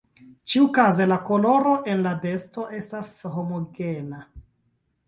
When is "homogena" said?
3.37-4.27